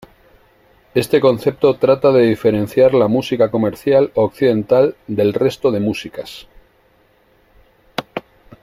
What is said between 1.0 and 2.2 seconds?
concepto trata